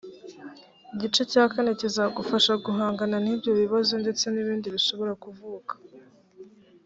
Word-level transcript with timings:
igice 0.93 1.21
cya 1.31 1.43
kane 1.51 1.71
kizagufasha 1.79 2.53
guhangana 2.65 3.15
n’ibyo 3.25 3.51
bibazo 3.61 3.93
ndetse 4.03 4.25
n’ibindi 4.33 4.67
bishobora 4.75 5.13
kuvuka 5.23 5.73